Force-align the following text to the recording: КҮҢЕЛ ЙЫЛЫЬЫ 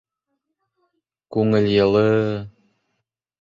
КҮҢЕЛ 1.35 1.69
ЙЫЛЫЬЫ 1.75 2.17